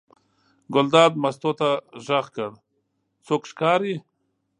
ګلداد 0.73 1.13
مستو 1.21 1.51
ته 1.59 1.69
غږ 2.05 2.25
وکړ: 2.35 2.47
څوک 3.25 3.41
ښکاري. 3.51 3.95